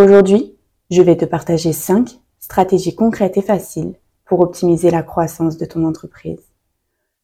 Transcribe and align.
Aujourd'hui, 0.00 0.56
je 0.92 1.02
vais 1.02 1.16
te 1.16 1.24
partager 1.24 1.72
5 1.72 2.20
stratégies 2.38 2.94
concrètes 2.94 3.36
et 3.36 3.42
faciles 3.42 3.96
pour 4.26 4.38
optimiser 4.38 4.92
la 4.92 5.02
croissance 5.02 5.56
de 5.56 5.64
ton 5.64 5.84
entreprise. 5.84 6.52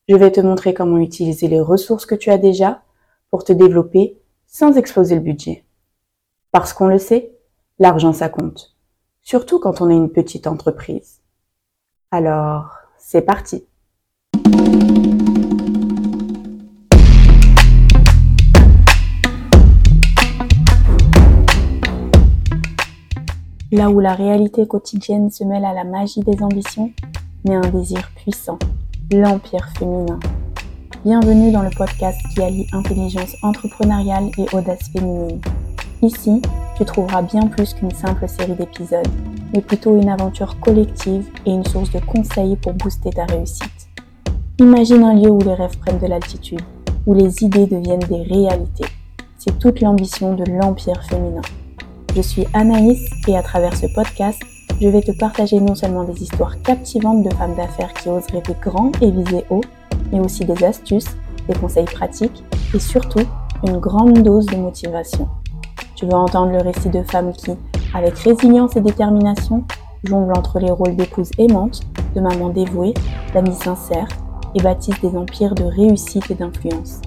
Je 0.08 0.16
vais 0.16 0.32
te 0.32 0.40
montrer 0.40 0.74
comment 0.74 0.98
utiliser 0.98 1.46
les 1.46 1.60
ressources 1.60 2.04
que 2.04 2.16
tu 2.16 2.30
as 2.30 2.36
déjà 2.36 2.82
pour 3.30 3.44
te 3.44 3.52
développer 3.52 4.18
sans 4.48 4.76
exploser 4.76 5.14
le 5.14 5.20
budget. 5.20 5.64
Parce 6.50 6.72
qu'on 6.72 6.88
le 6.88 6.98
sait, 6.98 7.38
l'argent 7.78 8.12
ça 8.12 8.28
compte, 8.28 8.74
surtout 9.22 9.60
quand 9.60 9.80
on 9.80 9.88
est 9.88 9.94
une 9.94 10.10
petite 10.10 10.48
entreprise. 10.48 11.20
Alors, 12.10 12.70
c'est 12.98 13.22
parti. 13.22 13.64
Là 23.74 23.90
où 23.90 23.98
la 23.98 24.14
réalité 24.14 24.68
quotidienne 24.68 25.32
se 25.32 25.42
mêle 25.42 25.64
à 25.64 25.72
la 25.72 25.82
magie 25.82 26.20
des 26.20 26.40
ambitions, 26.44 26.92
mais 27.44 27.56
un 27.56 27.70
désir 27.70 28.08
puissant, 28.14 28.56
l'empire 29.10 29.68
féminin. 29.76 30.20
Bienvenue 31.04 31.50
dans 31.50 31.62
le 31.62 31.70
podcast 31.76 32.16
qui 32.32 32.40
allie 32.40 32.68
intelligence 32.72 33.34
entrepreneuriale 33.42 34.30
et 34.38 34.46
audace 34.54 34.90
féminine. 34.90 35.40
Ici, 36.02 36.40
tu 36.76 36.84
trouveras 36.84 37.22
bien 37.22 37.48
plus 37.48 37.74
qu'une 37.74 37.90
simple 37.90 38.28
série 38.28 38.54
d'épisodes, 38.54 39.08
mais 39.52 39.60
plutôt 39.60 40.00
une 40.00 40.08
aventure 40.08 40.60
collective 40.60 41.28
et 41.44 41.50
une 41.50 41.66
source 41.66 41.90
de 41.90 41.98
conseils 41.98 42.54
pour 42.54 42.74
booster 42.74 43.10
ta 43.10 43.24
réussite. 43.24 43.88
Imagine 44.60 45.02
un 45.02 45.14
lieu 45.14 45.32
où 45.32 45.40
les 45.40 45.54
rêves 45.54 45.78
prennent 45.78 45.98
de 45.98 46.06
l'altitude, 46.06 46.62
où 47.06 47.14
les 47.14 47.42
idées 47.42 47.66
deviennent 47.66 47.98
des 47.98 48.22
réalités. 48.22 48.86
C'est 49.36 49.58
toute 49.58 49.80
l'ambition 49.80 50.36
de 50.36 50.44
l'empire 50.44 51.02
féminin. 51.02 51.42
Je 52.14 52.22
suis 52.22 52.46
Anaïs 52.52 53.10
et 53.26 53.36
à 53.36 53.42
travers 53.42 53.76
ce 53.76 53.86
podcast, 53.86 54.40
je 54.80 54.86
vais 54.86 55.00
te 55.00 55.10
partager 55.10 55.58
non 55.58 55.74
seulement 55.74 56.04
des 56.04 56.22
histoires 56.22 56.62
captivantes 56.62 57.24
de 57.24 57.34
femmes 57.34 57.56
d'affaires 57.56 57.92
qui 57.92 58.08
osent 58.08 58.28
rêver 58.30 58.54
grand 58.62 58.92
et 59.02 59.10
viser 59.10 59.44
haut, 59.50 59.62
mais 60.12 60.20
aussi 60.20 60.44
des 60.44 60.62
astuces, 60.62 61.16
des 61.48 61.58
conseils 61.58 61.86
pratiques 61.86 62.44
et 62.72 62.78
surtout 62.78 63.26
une 63.66 63.78
grande 63.78 64.22
dose 64.22 64.46
de 64.46 64.54
motivation. 64.54 65.26
Tu 65.96 66.06
vas 66.06 66.18
entendre 66.18 66.52
le 66.52 66.58
récit 66.58 66.88
de 66.88 67.02
femmes 67.02 67.32
qui, 67.32 67.50
avec 67.92 68.16
résilience 68.20 68.76
et 68.76 68.80
détermination, 68.80 69.64
jonglent 70.04 70.38
entre 70.38 70.60
les 70.60 70.70
rôles 70.70 70.94
d'épouse 70.94 71.32
aimante, 71.38 71.80
de 72.14 72.20
maman 72.20 72.50
dévouée, 72.50 72.94
d'amie 73.32 73.56
sincère 73.56 74.06
et 74.54 74.62
bâtissent 74.62 75.00
des 75.00 75.16
empires 75.16 75.56
de 75.56 75.64
réussite 75.64 76.30
et 76.30 76.34
d'influence. 76.34 77.00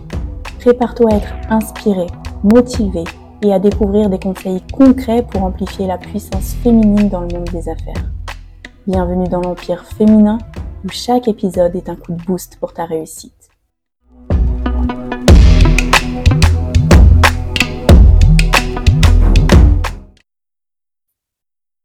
Prépare-toi 0.59 1.11
à 1.13 1.15
être 1.15 1.33
inspiré, 1.49 2.07
motivé 2.43 3.05
et 3.41 3.53
à 3.53 3.59
découvrir 3.59 4.09
des 4.09 4.19
conseils 4.19 4.61
concrets 4.73 5.25
pour 5.25 5.43
amplifier 5.43 5.87
la 5.87 5.97
puissance 5.97 6.53
féminine 6.55 7.09
dans 7.09 7.21
le 7.21 7.27
monde 7.27 7.49
des 7.51 7.69
affaires. 7.69 8.11
Bienvenue 8.87 9.27
dans 9.27 9.41
l'Empire 9.41 9.85
féminin 9.85 10.39
où 10.83 10.89
chaque 10.89 11.27
épisode 11.27 11.75
est 11.75 11.89
un 11.89 11.95
coup 11.95 12.13
de 12.13 12.23
boost 12.23 12.57
pour 12.59 12.73
ta 12.73 12.85
réussite. 12.85 13.49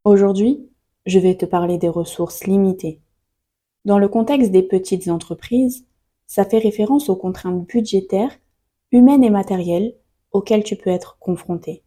Aujourd'hui, 0.04 0.68
je 1.06 1.18
vais 1.18 1.36
te 1.36 1.46
parler 1.46 1.78
des 1.78 1.88
ressources 1.88 2.44
limitées. 2.44 3.00
Dans 3.84 3.98
le 3.98 4.08
contexte 4.08 4.50
des 4.50 4.62
petites 4.62 5.08
entreprises, 5.08 5.84
ça 6.26 6.44
fait 6.44 6.58
référence 6.58 7.08
aux 7.08 7.16
contraintes 7.16 7.66
budgétaires, 7.66 8.32
humaines 8.90 9.24
et 9.24 9.30
matérielles 9.30 9.94
auxquelles 10.32 10.64
tu 10.64 10.76
peux 10.76 10.90
être 10.90 11.18
confronté. 11.18 11.82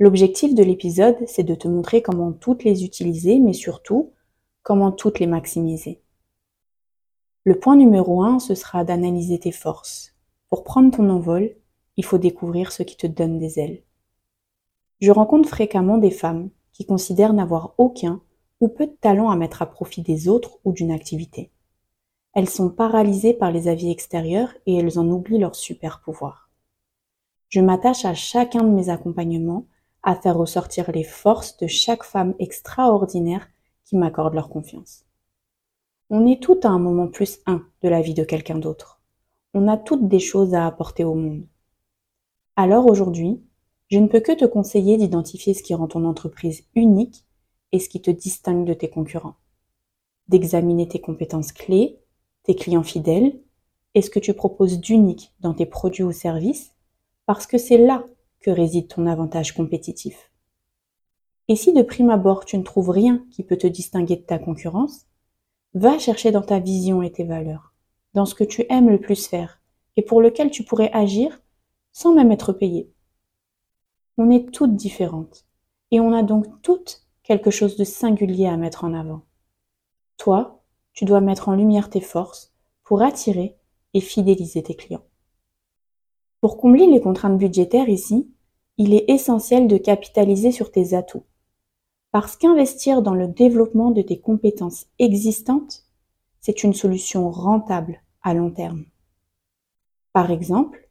L'objectif 0.00 0.54
de 0.54 0.62
l'épisode, 0.62 1.16
c'est 1.26 1.42
de 1.42 1.54
te 1.54 1.66
montrer 1.66 2.02
comment 2.02 2.32
toutes 2.32 2.64
les 2.64 2.84
utiliser, 2.84 3.40
mais 3.40 3.52
surtout 3.52 4.12
comment 4.62 4.92
toutes 4.92 5.18
les 5.18 5.26
maximiser. 5.26 6.02
Le 7.44 7.58
point 7.58 7.76
numéro 7.76 8.22
un, 8.22 8.38
ce 8.38 8.54
sera 8.54 8.84
d'analyser 8.84 9.38
tes 9.38 9.52
forces. 9.52 10.14
Pour 10.50 10.64
prendre 10.64 10.96
ton 10.96 11.08
envol, 11.10 11.56
il 11.96 12.04
faut 12.04 12.18
découvrir 12.18 12.70
ce 12.72 12.82
qui 12.82 12.96
te 12.96 13.06
donne 13.06 13.38
des 13.38 13.58
ailes. 13.58 13.82
Je 15.00 15.10
rencontre 15.10 15.48
fréquemment 15.48 15.98
des 15.98 16.10
femmes 16.10 16.50
qui 16.72 16.86
considèrent 16.86 17.32
n'avoir 17.32 17.74
aucun 17.78 18.20
ou 18.60 18.68
peu 18.68 18.86
de 18.86 18.96
talent 19.00 19.30
à 19.30 19.36
mettre 19.36 19.62
à 19.62 19.66
profit 19.66 20.02
des 20.02 20.28
autres 20.28 20.58
ou 20.64 20.72
d'une 20.72 20.92
activité. 20.92 21.50
Elles 22.34 22.48
sont 22.48 22.70
paralysées 22.70 23.34
par 23.34 23.50
les 23.50 23.66
avis 23.66 23.90
extérieurs 23.90 24.54
et 24.66 24.76
elles 24.76 24.98
en 24.98 25.08
oublient 25.08 25.38
leur 25.38 25.54
super 25.54 26.00
pouvoir. 26.00 26.47
Je 27.48 27.60
m'attache 27.60 28.04
à 28.04 28.14
chacun 28.14 28.62
de 28.62 28.68
mes 28.68 28.90
accompagnements 28.90 29.66
à 30.02 30.14
faire 30.14 30.36
ressortir 30.36 30.90
les 30.92 31.04
forces 31.04 31.56
de 31.56 31.66
chaque 31.66 32.04
femme 32.04 32.34
extraordinaire 32.38 33.48
qui 33.84 33.96
m'accorde 33.96 34.34
leur 34.34 34.50
confiance. 34.50 35.04
On 36.10 36.26
est 36.26 36.42
toutes 36.42 36.66
à 36.66 36.70
un 36.70 36.78
moment 36.78 37.08
plus 37.08 37.38
un 37.46 37.66
de 37.82 37.88
la 37.88 38.02
vie 38.02 38.14
de 38.14 38.24
quelqu'un 38.24 38.58
d'autre. 38.58 39.00
On 39.54 39.66
a 39.66 39.78
toutes 39.78 40.08
des 40.08 40.20
choses 40.20 40.54
à 40.54 40.66
apporter 40.66 41.04
au 41.04 41.14
monde. 41.14 41.46
Alors 42.54 42.86
aujourd'hui, 42.86 43.42
je 43.90 43.98
ne 43.98 44.08
peux 44.08 44.20
que 44.20 44.32
te 44.32 44.44
conseiller 44.44 44.98
d'identifier 44.98 45.54
ce 45.54 45.62
qui 45.62 45.74
rend 45.74 45.88
ton 45.88 46.04
entreprise 46.04 46.64
unique 46.74 47.24
et 47.72 47.78
ce 47.78 47.88
qui 47.88 48.02
te 48.02 48.10
distingue 48.10 48.66
de 48.66 48.74
tes 48.74 48.90
concurrents. 48.90 49.36
D'examiner 50.28 50.86
tes 50.86 51.00
compétences 51.00 51.52
clés, 51.52 51.98
tes 52.42 52.54
clients 52.54 52.82
fidèles 52.82 53.40
et 53.94 54.02
ce 54.02 54.10
que 54.10 54.18
tu 54.18 54.34
proposes 54.34 54.80
d'unique 54.80 55.32
dans 55.40 55.54
tes 55.54 55.66
produits 55.66 56.04
ou 56.04 56.12
services 56.12 56.74
parce 57.28 57.46
que 57.46 57.58
c'est 57.58 57.76
là 57.76 58.06
que 58.40 58.50
réside 58.50 58.88
ton 58.88 59.06
avantage 59.06 59.52
compétitif. 59.52 60.32
Et 61.48 61.56
si 61.56 61.74
de 61.74 61.82
prime 61.82 62.08
abord 62.08 62.46
tu 62.46 62.56
ne 62.56 62.62
trouves 62.62 62.88
rien 62.88 63.22
qui 63.30 63.42
peut 63.42 63.58
te 63.58 63.66
distinguer 63.66 64.16
de 64.16 64.22
ta 64.22 64.38
concurrence, 64.38 65.04
va 65.74 65.98
chercher 65.98 66.32
dans 66.32 66.40
ta 66.40 66.58
vision 66.58 67.02
et 67.02 67.12
tes 67.12 67.24
valeurs, 67.24 67.74
dans 68.14 68.24
ce 68.24 68.34
que 68.34 68.44
tu 68.44 68.64
aimes 68.70 68.88
le 68.88 68.98
plus 68.98 69.26
faire 69.26 69.60
et 69.98 70.02
pour 70.02 70.22
lequel 70.22 70.50
tu 70.50 70.64
pourrais 70.64 70.90
agir 70.94 71.42
sans 71.92 72.14
même 72.14 72.32
être 72.32 72.54
payé. 72.54 72.90
On 74.16 74.30
est 74.30 74.50
toutes 74.50 74.74
différentes 74.74 75.44
et 75.90 76.00
on 76.00 76.14
a 76.14 76.22
donc 76.22 76.46
toutes 76.62 77.02
quelque 77.24 77.50
chose 77.50 77.76
de 77.76 77.84
singulier 77.84 78.46
à 78.46 78.56
mettre 78.56 78.84
en 78.84 78.94
avant. 78.94 79.26
Toi, 80.16 80.62
tu 80.94 81.04
dois 81.04 81.20
mettre 81.20 81.50
en 81.50 81.56
lumière 81.56 81.90
tes 81.90 82.00
forces 82.00 82.54
pour 82.84 83.02
attirer 83.02 83.58
et 83.92 84.00
fidéliser 84.00 84.62
tes 84.62 84.76
clients. 84.76 85.04
Pour 86.40 86.56
combler 86.56 86.86
les 86.86 87.00
contraintes 87.00 87.36
budgétaires 87.36 87.88
ici, 87.88 88.30
il 88.76 88.94
est 88.94 89.10
essentiel 89.10 89.66
de 89.66 89.76
capitaliser 89.76 90.52
sur 90.52 90.70
tes 90.70 90.94
atouts. 90.94 91.24
Parce 92.12 92.36
qu'investir 92.36 93.02
dans 93.02 93.14
le 93.14 93.26
développement 93.26 93.90
de 93.90 94.02
tes 94.02 94.20
compétences 94.20 94.86
existantes, 94.98 95.84
c'est 96.40 96.62
une 96.62 96.74
solution 96.74 97.30
rentable 97.30 98.00
à 98.22 98.34
long 98.34 98.50
terme. 98.50 98.84
Par 100.12 100.30
exemple, 100.30 100.88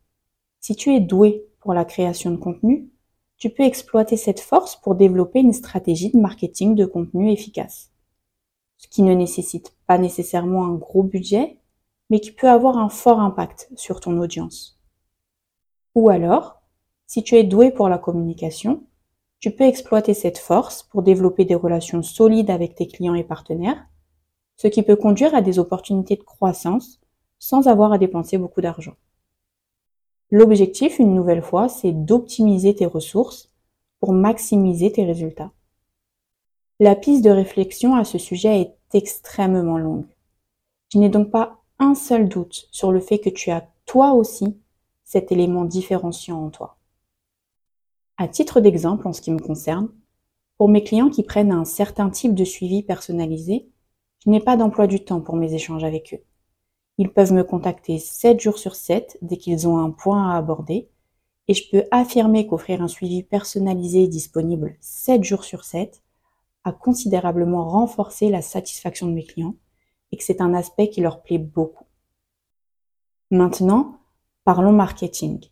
si 0.60 0.76
tu 0.76 0.94
es 0.94 1.00
doué 1.00 1.46
pour 1.62 1.74
la 1.74 1.86
création 1.86 2.32
de 2.32 2.38
contenu, 2.38 2.90
tu 3.38 3.50
peux 3.50 3.64
exploiter 3.64 4.18
cette 4.18 4.42
force 4.42 4.76
pour 4.76 4.96
développer 4.96 5.40
une 5.40 5.54
stratégie 5.54 6.12
de 6.12 6.20
marketing 6.20 6.76
de 6.76 6.86
contenu 6.86 7.32
efficace. 7.32 7.92
Ce 8.78 8.88
qui 8.88 9.02
ne 9.02 9.14
nécessite 9.14 9.76
pas 9.86 9.98
nécessairement 9.98 10.66
un 10.66 10.74
gros 10.74 11.04
budget, 11.04 11.58
mais 12.10 12.20
qui 12.20 12.32
peut 12.32 12.50
avoir 12.50 12.78
un 12.78 12.90
fort 12.90 13.20
impact 13.20 13.70
sur 13.76 14.00
ton 14.02 14.20
audience. 14.20 14.77
Ou 15.98 16.12
alors, 16.12 16.62
si 17.08 17.24
tu 17.24 17.38
es 17.38 17.44
doué 17.44 17.72
pour 17.72 17.90
la 17.90 17.98
communication, 17.98 18.84
tu 19.40 19.50
peux 19.50 19.64
exploiter 19.64 20.14
cette 20.14 20.38
force 20.38 20.84
pour 20.84 21.02
développer 21.02 21.44
des 21.44 21.56
relations 21.56 22.04
solides 22.04 22.52
avec 22.52 22.76
tes 22.76 22.86
clients 22.86 23.16
et 23.16 23.24
partenaires, 23.24 23.84
ce 24.58 24.68
qui 24.68 24.84
peut 24.84 24.96
conduire 24.96 25.34
à 25.34 25.42
des 25.42 25.58
opportunités 25.58 26.16
de 26.16 26.22
croissance 26.22 27.02
sans 27.40 27.68
avoir 27.68 27.94
à 27.94 27.98
dépenser 27.98 28.38
beaucoup 28.38 28.62
d'argent. 28.62 28.94
L'objectif, 30.30 31.00
une 31.00 31.16
nouvelle 31.16 31.42
fois, 31.42 31.68
c'est 31.68 31.94
d'optimiser 31.94 32.76
tes 32.76 32.86
ressources 32.86 33.52
pour 34.00 34.14
maximiser 34.14 34.92
tes 34.92 35.04
résultats. 35.04 35.52
La 36.80 36.96
piste 36.96 37.24
de 37.24 37.32
réflexion 37.32 37.96
à 37.96 38.04
ce 38.04 38.20
sujet 38.20 38.62
est 38.62 38.76
extrêmement 38.94 39.80
longue. 39.80 40.06
Je 40.94 41.00
n'ai 41.00 41.10
donc 41.10 41.32
pas 41.32 41.64
un 41.80 41.96
seul 41.96 42.30
doute 42.30 42.68
sur 42.70 42.92
le 42.92 43.00
fait 43.00 43.18
que 43.18 43.32
tu 43.32 43.50
as 43.50 43.68
toi 43.88 44.14
aussi 44.14 44.60
cet 45.08 45.32
élément 45.32 45.64
différenciant 45.64 46.44
en 46.44 46.50
toi. 46.50 46.78
À 48.18 48.28
titre 48.28 48.60
d'exemple, 48.60 49.08
en 49.08 49.14
ce 49.14 49.22
qui 49.22 49.32
me 49.32 49.40
concerne, 49.40 49.90
pour 50.58 50.68
mes 50.68 50.84
clients 50.84 51.10
qui 51.10 51.24
prennent 51.24 51.54
un 51.54 51.64
certain 51.64 52.10
type 52.10 52.36
de 52.36 52.44
suivi 52.44 52.84
personnalisé, 52.84 53.70
je 54.26 54.30
n'ai 54.30 54.42
pas 54.42 54.58
d'emploi 54.58 54.86
du 54.86 55.06
temps 55.06 55.22
pour 55.22 55.38
mes 55.38 55.54
échanges 55.54 55.86
avec 55.86 56.14
eux. 56.14 56.24
Ils 56.98 57.14
peuvent 57.14 57.32
me 57.32 57.46
contacter 57.46 58.00
7 58.00 58.42
jours 58.42 58.58
sur 58.58 58.76
7 58.76 59.18
dès 59.22 59.38
qu'ils 59.38 59.66
ont 59.66 59.78
un 59.78 59.92
point 59.92 60.30
à 60.30 60.36
aborder 60.36 60.90
et 61.48 61.54
je 61.54 61.70
peux 61.72 61.86
affirmer 61.92 62.46
qu'offrir 62.46 62.82
un 62.82 62.90
suivi 62.90 63.24
personnalisé 63.24 64.10
disponible 64.10 64.76
7 64.82 65.24
jours 65.24 65.46
sur 65.46 65.64
7 65.64 66.04
a 66.66 66.74
considérablement 66.74 67.70
renforcé 67.70 68.28
la 68.30 68.42
satisfaction 68.42 69.08
de 69.08 69.14
mes 69.14 69.24
clients 69.24 69.56
et 70.12 70.18
que 70.18 70.24
c'est 70.26 70.42
un 70.42 70.54
aspect 70.54 70.90
qui 70.90 71.00
leur 71.00 71.22
plaît 71.22 71.38
beaucoup. 71.38 71.86
Maintenant, 73.32 74.02
Parlons 74.48 74.72
marketing. 74.72 75.44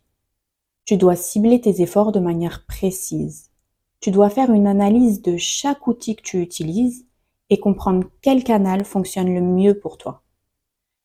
Tu 0.86 0.96
dois 0.96 1.16
cibler 1.16 1.60
tes 1.60 1.82
efforts 1.82 2.12
de 2.12 2.18
manière 2.18 2.64
précise. 2.64 3.50
tu 4.00 4.10
dois 4.10 4.30
faire 4.30 4.50
une 4.50 4.66
analyse 4.66 5.20
de 5.20 5.36
chaque 5.36 5.86
outil 5.86 6.16
que 6.16 6.22
tu 6.22 6.40
utilises 6.40 7.06
et 7.50 7.60
comprendre 7.60 8.08
quel 8.22 8.42
canal 8.42 8.86
fonctionne 8.86 9.34
le 9.34 9.42
mieux 9.42 9.78
pour 9.78 9.98
toi. 9.98 10.22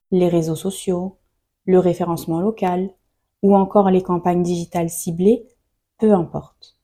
Les 0.09 0.29
réseaux 0.29 0.55
sociaux, 0.55 1.17
le 1.65 1.79
référencement 1.79 2.39
local 2.39 2.93
ou 3.41 3.57
encore 3.57 3.89
les 3.89 4.03
campagnes 4.03 4.41
digitales 4.41 4.89
ciblées, 4.89 5.45
peu 5.97 6.13
importe. 6.13 6.77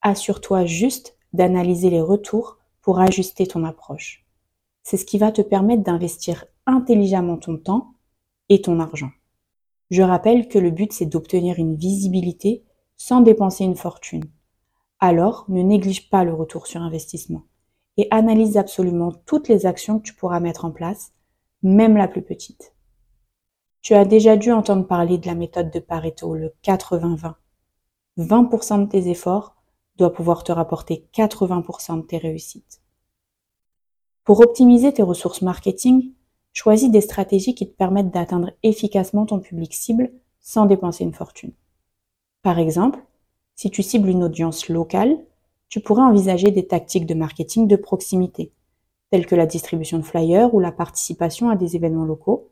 Assure-toi 0.00 0.64
juste 0.64 1.18
d'analyser 1.34 1.90
les 1.90 2.00
retours 2.00 2.56
pour 2.80 3.00
ajuster 3.00 3.46
ton 3.46 3.64
approche. 3.64 4.24
C'est 4.82 4.96
ce 4.96 5.04
qui 5.04 5.18
va 5.18 5.30
te 5.30 5.42
permettre 5.42 5.82
d'investir 5.82 6.46
intelligemment 6.64 7.36
ton 7.36 7.58
temps 7.58 7.92
et 8.48 8.62
ton 8.62 8.80
argent. 8.80 9.10
Je 9.90 10.02
rappelle 10.02 10.48
que 10.48 10.58
le 10.58 10.70
but 10.70 10.92
c'est 10.92 11.06
d'obtenir 11.06 11.58
une 11.58 11.76
visibilité 11.76 12.64
sans 12.96 13.20
dépenser 13.20 13.64
une 13.64 13.76
fortune. 13.76 14.24
Alors, 15.00 15.44
ne 15.48 15.62
néglige 15.62 16.10
pas 16.10 16.24
le 16.24 16.34
retour 16.34 16.66
sur 16.66 16.82
investissement 16.82 17.44
et 17.96 18.08
analyse 18.10 18.56
absolument 18.56 19.12
toutes 19.26 19.48
les 19.48 19.66
actions 19.66 19.98
que 19.98 20.04
tu 20.04 20.14
pourras 20.14 20.40
mettre 20.40 20.64
en 20.64 20.70
place, 20.70 21.12
même 21.62 21.96
la 21.96 22.08
plus 22.08 22.22
petite. 22.22 22.74
Tu 23.82 23.94
as 23.94 24.04
déjà 24.04 24.36
dû 24.36 24.52
entendre 24.52 24.86
parler 24.86 25.18
de 25.18 25.26
la 25.26 25.34
méthode 25.34 25.70
de 25.70 25.80
Pareto, 25.80 26.34
le 26.34 26.52
80-20. 26.62 27.34
20%, 28.18 28.84
de 28.84 28.88
tes 28.88 29.08
efforts 29.08 29.56
doit 29.96 30.12
pouvoir 30.12 30.44
te 30.44 30.52
rapporter 30.52 31.08
80% 31.14 32.02
de 32.02 32.02
tes 32.02 32.18
réussites. 32.18 32.82
Pour 34.24 34.40
optimiser 34.40 34.92
tes 34.92 35.02
ressources 35.02 35.42
marketing, 35.42 36.12
choisis 36.52 36.90
des 36.90 37.00
stratégies 37.00 37.54
qui 37.54 37.68
te 37.68 37.76
permettent 37.76 38.10
d'atteindre 38.10 38.52
efficacement 38.62 39.26
ton 39.26 39.40
public 39.40 39.74
cible 39.74 40.10
sans 40.40 40.66
dépenser 40.66 41.04
une 41.04 41.14
fortune. 41.14 41.52
Par 42.42 42.58
exemple, 42.58 43.00
si 43.54 43.70
tu 43.70 43.82
cibles 43.82 44.08
une 44.08 44.24
audience 44.24 44.68
locale, 44.68 45.18
tu 45.68 45.80
pourrais 45.80 46.02
envisager 46.02 46.50
des 46.50 46.66
tactiques 46.66 47.06
de 47.06 47.14
marketing 47.14 47.68
de 47.68 47.76
proximité, 47.76 48.52
telles 49.10 49.26
que 49.26 49.34
la 49.34 49.46
distribution 49.46 49.98
de 49.98 50.04
flyers 50.04 50.54
ou 50.54 50.60
la 50.60 50.72
participation 50.72 51.50
à 51.50 51.56
des 51.56 51.76
événements 51.76 52.04
locaux, 52.04 52.50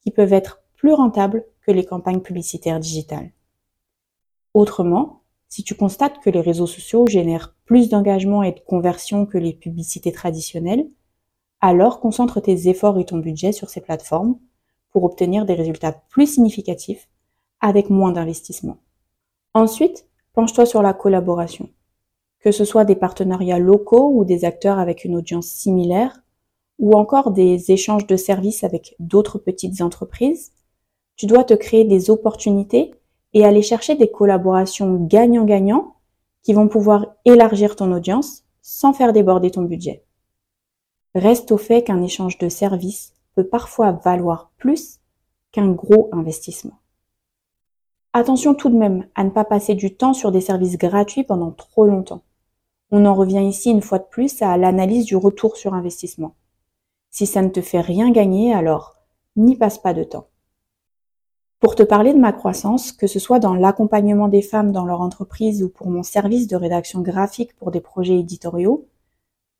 qui 0.00 0.10
peuvent 0.10 0.32
être 0.32 0.62
plus 0.76 0.92
rentables 0.92 1.44
que 1.62 1.72
les 1.72 1.84
campagnes 1.84 2.20
publicitaires 2.20 2.80
digitales. 2.80 3.32
Autrement, 4.52 5.22
si 5.48 5.62
tu 5.62 5.74
constates 5.74 6.20
que 6.20 6.30
les 6.30 6.40
réseaux 6.40 6.66
sociaux 6.66 7.06
génèrent 7.06 7.54
plus 7.64 7.88
d'engagement 7.88 8.42
et 8.42 8.52
de 8.52 8.60
conversion 8.60 9.26
que 9.26 9.38
les 9.38 9.52
publicités 9.52 10.12
traditionnelles, 10.12 10.88
alors 11.66 11.98
concentre 11.98 12.40
tes 12.40 12.68
efforts 12.68 12.98
et 12.98 13.06
ton 13.06 13.16
budget 13.16 13.52
sur 13.52 13.70
ces 13.70 13.80
plateformes 13.80 14.38
pour 14.90 15.02
obtenir 15.04 15.46
des 15.46 15.54
résultats 15.54 15.92
plus 16.10 16.26
significatifs 16.26 17.08
avec 17.62 17.88
moins 17.88 18.12
d'investissement. 18.12 18.76
Ensuite, 19.54 20.06
penche-toi 20.34 20.66
sur 20.66 20.82
la 20.82 20.92
collaboration. 20.92 21.70
Que 22.40 22.52
ce 22.52 22.66
soit 22.66 22.84
des 22.84 22.96
partenariats 22.96 23.58
locaux 23.58 24.12
ou 24.14 24.26
des 24.26 24.44
acteurs 24.44 24.78
avec 24.78 25.06
une 25.06 25.16
audience 25.16 25.46
similaire, 25.46 26.20
ou 26.78 26.92
encore 26.98 27.30
des 27.30 27.70
échanges 27.70 28.06
de 28.06 28.16
services 28.16 28.62
avec 28.62 28.94
d'autres 28.98 29.38
petites 29.38 29.80
entreprises, 29.80 30.52
tu 31.16 31.24
dois 31.24 31.44
te 31.44 31.54
créer 31.54 31.84
des 31.84 32.10
opportunités 32.10 32.92
et 33.32 33.46
aller 33.46 33.62
chercher 33.62 33.94
des 33.94 34.10
collaborations 34.10 34.96
gagnant-gagnant 34.96 35.94
qui 36.42 36.52
vont 36.52 36.68
pouvoir 36.68 37.14
élargir 37.24 37.74
ton 37.74 37.90
audience 37.90 38.42
sans 38.60 38.92
faire 38.92 39.14
déborder 39.14 39.50
ton 39.50 39.62
budget. 39.62 40.04
Reste 41.14 41.52
au 41.52 41.58
fait 41.58 41.84
qu'un 41.84 42.02
échange 42.02 42.38
de 42.38 42.48
services 42.48 43.12
peut 43.34 43.46
parfois 43.46 43.92
valoir 43.92 44.50
plus 44.56 45.00
qu'un 45.52 45.70
gros 45.70 46.08
investissement. 46.12 46.78
Attention 48.12 48.54
tout 48.54 48.68
de 48.68 48.76
même 48.76 49.06
à 49.14 49.24
ne 49.24 49.30
pas 49.30 49.44
passer 49.44 49.74
du 49.74 49.94
temps 49.94 50.14
sur 50.14 50.32
des 50.32 50.40
services 50.40 50.78
gratuits 50.78 51.24
pendant 51.24 51.50
trop 51.50 51.86
longtemps. 51.86 52.22
On 52.90 53.06
en 53.06 53.14
revient 53.14 53.44
ici 53.44 53.70
une 53.70 53.82
fois 53.82 53.98
de 53.98 54.04
plus 54.04 54.40
à 54.42 54.56
l'analyse 54.56 55.04
du 55.04 55.16
retour 55.16 55.56
sur 55.56 55.74
investissement. 55.74 56.34
Si 57.10 57.26
ça 57.26 57.42
ne 57.42 57.48
te 57.48 57.60
fait 57.60 57.80
rien 57.80 58.10
gagner, 58.10 58.54
alors 58.54 58.96
n'y 59.36 59.56
passe 59.56 59.78
pas 59.78 59.94
de 59.94 60.04
temps. 60.04 60.28
Pour 61.60 61.76
te 61.76 61.82
parler 61.82 62.12
de 62.12 62.18
ma 62.18 62.32
croissance, 62.32 62.92
que 62.92 63.06
ce 63.06 63.18
soit 63.18 63.38
dans 63.38 63.54
l'accompagnement 63.54 64.28
des 64.28 64.42
femmes 64.42 64.70
dans 64.70 64.84
leur 64.84 65.00
entreprise 65.00 65.62
ou 65.62 65.68
pour 65.68 65.88
mon 65.88 66.02
service 66.02 66.46
de 66.46 66.56
rédaction 66.56 67.00
graphique 67.00 67.56
pour 67.56 67.70
des 67.70 67.80
projets 67.80 68.18
éditoriaux, 68.18 68.86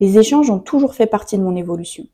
les 0.04 0.18
échanges 0.18 0.50
ont 0.50 0.58
toujours 0.58 0.94
fait 0.94 1.06
partie 1.06 1.38
de 1.38 1.42
mon 1.42 1.56
évolution. 1.56 2.06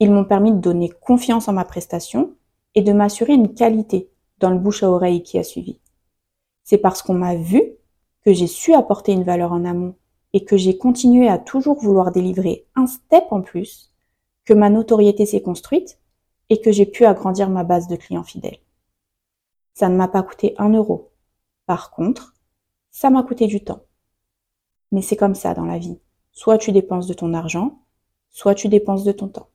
Ils 0.00 0.10
m'ont 0.10 0.24
permis 0.24 0.50
de 0.50 0.58
donner 0.58 0.88
confiance 0.88 1.46
en 1.46 1.52
ma 1.52 1.64
prestation 1.64 2.34
et 2.74 2.82
de 2.82 2.92
m'assurer 2.92 3.34
une 3.34 3.54
qualité 3.54 4.10
dans 4.38 4.50
le 4.50 4.58
bouche 4.58 4.82
à 4.82 4.90
oreille 4.90 5.22
qui 5.22 5.38
a 5.38 5.44
suivi. 5.44 5.78
C'est 6.64 6.78
parce 6.78 7.02
qu'on 7.02 7.14
m'a 7.14 7.36
vu 7.36 7.62
que 8.24 8.32
j'ai 8.32 8.48
su 8.48 8.74
apporter 8.74 9.12
une 9.12 9.22
valeur 9.22 9.52
en 9.52 9.64
amont 9.64 9.94
et 10.32 10.44
que 10.44 10.56
j'ai 10.56 10.76
continué 10.76 11.28
à 11.28 11.38
toujours 11.38 11.78
vouloir 11.80 12.10
délivrer 12.10 12.66
un 12.74 12.88
step 12.88 13.26
en 13.30 13.42
plus 13.42 13.92
que 14.44 14.52
ma 14.52 14.68
notoriété 14.68 15.24
s'est 15.24 15.40
construite 15.40 16.00
et 16.50 16.60
que 16.60 16.72
j'ai 16.72 16.84
pu 16.84 17.04
agrandir 17.04 17.48
ma 17.48 17.62
base 17.62 17.86
de 17.86 17.94
clients 17.94 18.24
fidèles. 18.24 18.58
Ça 19.74 19.88
ne 19.88 19.94
m'a 19.94 20.08
pas 20.08 20.24
coûté 20.24 20.56
un 20.58 20.70
euro. 20.70 21.12
Par 21.66 21.92
contre, 21.92 22.34
ça 22.90 23.08
m'a 23.08 23.22
coûté 23.22 23.46
du 23.46 23.62
temps. 23.62 23.84
Mais 24.90 25.00
c'est 25.00 25.16
comme 25.16 25.36
ça 25.36 25.54
dans 25.54 25.64
la 25.64 25.78
vie. 25.78 26.00
Soit 26.34 26.58
tu 26.58 26.72
dépenses 26.72 27.06
de 27.06 27.14
ton 27.14 27.32
argent, 27.32 27.78
soit 28.30 28.56
tu 28.56 28.68
dépenses 28.68 29.04
de 29.04 29.12
ton 29.12 29.28
temps. 29.28 29.48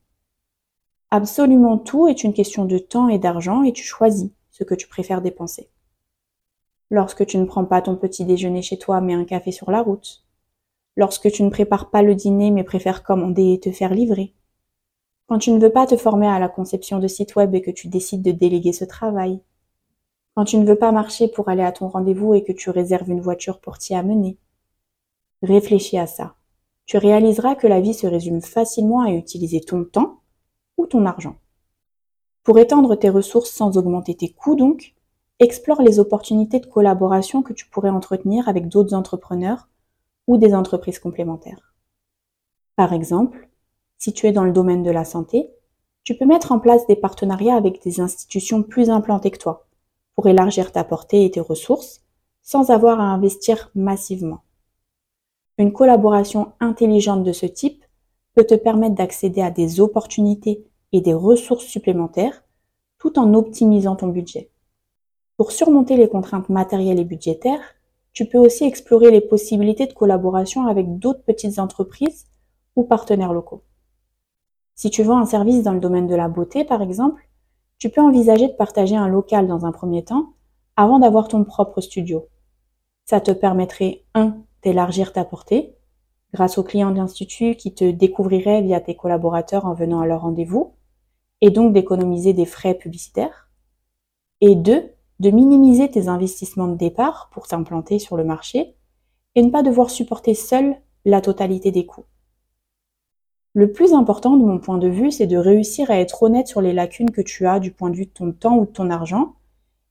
Absolument 1.12 1.78
tout 1.78 2.08
est 2.08 2.24
une 2.24 2.34
question 2.34 2.64
de 2.64 2.78
temps 2.78 3.10
et 3.10 3.20
d'argent 3.20 3.64
et 3.64 3.74
tu 3.74 3.84
choisis 3.84 4.32
ce 4.50 4.64
que 4.64 4.76
tu 4.76 4.88
préfères 4.88 5.22
dépenser. 5.22 5.70
Lorsque 6.90 7.26
tu 7.26 7.38
ne 7.38 7.46
prends 7.46 7.66
pas 7.66 7.82
ton 7.82 7.98
petit 7.98 8.24
déjeuner 8.24 8.62
chez 8.62 8.80
toi 8.80 9.02
mais 9.02 9.14
un 9.14 9.26
café 9.26 9.52
sur 9.52 9.72
la 9.72 9.82
route. 9.82 10.24
Lorsque 10.96 11.30
tu 11.30 11.44
ne 11.44 11.50
prépares 11.50 11.90
pas 11.90 12.02
le 12.02 12.16
dîner 12.16 12.50
mais 12.50 12.64
préfères 12.64 13.04
commander 13.04 13.52
et 13.52 13.60
te 13.60 13.72
faire 13.72 13.94
livrer. 13.94 14.34
Quand 15.28 15.38
tu 15.38 15.52
ne 15.52 15.60
veux 15.60 15.72
pas 15.72 15.86
te 15.86 15.98
former 15.98 16.28
à 16.28 16.40
la 16.40 16.48
conception 16.48 17.00
de 17.00 17.08
site 17.08 17.36
web 17.36 17.54
et 17.56 17.62
que 17.62 17.72
tu 17.72 17.90
décides 17.90 18.22
de 18.22 18.32
déléguer 18.32 18.72
ce 18.72 18.86
travail. 18.86 19.42
Quand 20.34 20.46
tu 20.46 20.58
ne 20.58 20.66
veux 20.66 20.78
pas 20.78 20.94
marcher 20.94 21.28
pour 21.28 21.50
aller 21.50 21.64
à 21.64 21.74
ton 21.74 21.90
rendez-vous 21.90 22.36
et 22.36 22.44
que 22.46 22.54
tu 22.54 22.70
réserves 22.70 23.10
une 23.10 23.22
voiture 23.22 23.60
pour 23.60 23.78
t'y 23.78 23.96
amener. 23.96 24.38
Réfléchis 25.44 25.98
à 25.98 26.08
ça. 26.08 26.36
Tu 26.90 26.98
réaliseras 26.98 27.54
que 27.54 27.68
la 27.68 27.82
vie 27.82 27.94
se 27.94 28.08
résume 28.08 28.42
facilement 28.42 29.02
à 29.02 29.12
utiliser 29.12 29.62
ton 29.62 29.84
temps 29.84 30.22
ou 30.76 30.88
ton 30.88 31.06
argent. 31.06 31.36
Pour 32.42 32.58
étendre 32.58 32.96
tes 32.96 33.12
ressources 33.12 33.52
sans 33.52 33.78
augmenter 33.78 34.16
tes 34.16 34.30
coûts 34.30 34.56
donc, 34.56 34.96
explore 35.38 35.84
les 35.84 36.00
opportunités 36.00 36.60
de 36.60 36.66
collaboration 36.66 37.44
que 37.44 37.54
tu 37.54 37.70
pourrais 37.70 37.92
entretenir 37.92 38.50
avec 38.50 38.70
d'autres 38.70 38.96
entrepreneurs 38.96 39.68
ou 40.26 40.38
des 40.38 40.56
entreprises 40.56 40.98
complémentaires. 40.98 41.76
Par 42.76 42.92
exemple, 42.92 43.50
si 44.00 44.12
tu 44.12 44.26
es 44.26 44.32
dans 44.32 44.44
le 44.44 44.52
domaine 44.52 44.82
de 44.82 44.90
la 44.90 45.06
santé, 45.06 45.52
tu 46.04 46.18
peux 46.18 46.26
mettre 46.26 46.52
en 46.52 46.58
place 46.58 46.88
des 46.88 46.96
partenariats 46.96 47.56
avec 47.56 47.84
des 47.84 48.00
institutions 48.00 48.64
plus 48.64 48.90
implantées 48.90 49.30
que 49.30 49.38
toi 49.38 49.68
pour 50.16 50.26
élargir 50.26 50.72
ta 50.72 50.84
portée 50.84 51.24
et 51.24 51.30
tes 51.30 51.40
ressources 51.40 52.02
sans 52.42 52.72
avoir 52.72 53.00
à 53.00 53.04
investir 53.04 53.70
massivement. 53.76 54.42
Une 55.60 55.74
collaboration 55.74 56.54
intelligente 56.62 57.26
de 57.26 57.34
ce 57.34 57.46
type 57.46 57.84
peut 58.34 58.46
te 58.46 58.56
permettre 58.56 58.96
d'accéder 58.96 59.42
à 59.42 59.52
des 59.52 59.82
opportunités 59.82 60.66
et 60.94 61.02
des 61.02 61.14
ressources 61.14 61.66
supplémentaires 61.66 62.46
tout 62.98 63.20
en 63.20 63.34
optimisant 63.34 63.98
ton 63.98 64.08
budget. 64.08 64.52
Pour 65.36 65.52
surmonter 65.52 65.98
les 65.98 66.08
contraintes 66.08 66.48
matérielles 66.48 67.00
et 67.00 67.04
budgétaires, 67.04 67.76
tu 68.14 68.26
peux 68.26 68.38
aussi 68.38 68.64
explorer 68.64 69.12
les 69.12 69.20
possibilités 69.20 69.86
de 69.86 69.92
collaboration 69.92 70.66
avec 70.66 70.98
d'autres 70.98 71.24
petites 71.24 71.60
entreprises 71.60 72.28
ou 72.78 72.84
partenaires 72.84 73.34
locaux. 73.34 73.64
Si 74.76 74.90
tu 74.90 75.04
vends 75.04 75.20
un 75.20 75.26
service 75.26 75.62
dans 75.62 75.74
le 75.74 75.82
domaine 75.82 76.08
de 76.08 76.16
la 76.16 76.30
beauté, 76.30 76.64
par 76.64 76.82
exemple, 76.82 77.28
tu 77.80 77.90
peux 77.90 78.02
envisager 78.02 78.48
de 78.48 78.54
partager 78.54 78.96
un 78.96 79.10
local 79.10 79.46
dans 79.46 79.66
un 79.66 79.74
premier 79.74 80.06
temps 80.06 80.36
avant 80.78 81.00
d'avoir 81.00 81.28
ton 81.28 81.44
propre 81.44 81.82
studio. 81.82 82.28
Ça 83.04 83.20
te 83.20 83.32
permettrait, 83.32 84.06
un, 84.14 84.38
d'élargir 84.64 85.14
ta 85.14 85.26
portée, 85.26 85.76
grâce 86.34 86.58
aux 86.58 86.64
clients 86.64 86.92
de 86.92 86.98
l'Institut 86.98 87.56
qui 87.56 87.74
te 87.74 87.90
découvriraient 87.90 88.62
via 88.62 88.82
tes 88.82 88.96
collaborateurs 88.96 89.66
en 89.66 89.74
venant 89.74 90.02
à 90.02 90.08
leur 90.08 90.22
rendez-vous, 90.22 90.74
et 91.42 91.50
donc 91.50 91.74
d'économiser 91.74 92.34
des 92.34 92.46
frais 92.46 92.74
publicitaires. 92.74 93.50
Et 94.42 94.56
deux, 94.56 94.92
de 95.20 95.32
minimiser 95.32 95.90
tes 95.90 96.08
investissements 96.08 96.68
de 96.68 96.78
départ 96.78 97.30
pour 97.32 97.48
t'implanter 97.48 98.00
sur 98.00 98.18
le 98.18 98.24
marché 98.24 98.76
et 99.36 99.42
ne 99.42 99.50
pas 99.50 99.64
devoir 99.64 99.90
supporter 99.90 100.34
seul 100.34 100.76
la 101.06 101.22
totalité 101.22 101.72
des 101.72 101.86
coûts. 101.86 102.06
Le 103.54 103.72
plus 103.72 103.94
important 103.94 104.38
de 104.38 104.46
mon 104.46 104.60
point 104.60 104.78
de 104.78 104.88
vue, 104.88 105.12
c'est 105.12 105.28
de 105.28 105.38
réussir 105.38 105.90
à 105.92 106.00
être 106.00 106.24
honnête 106.24 106.48
sur 106.48 106.62
les 106.62 106.74
lacunes 106.74 107.12
que 107.12 107.22
tu 107.22 107.48
as 107.48 107.60
du 107.60 107.72
point 107.72 107.90
de 107.90 107.96
vue 107.96 108.06
de 108.06 108.12
ton 108.12 108.32
temps 108.32 108.58
ou 108.58 108.66
de 108.66 108.72
ton 108.72 108.90
argent 108.90 109.36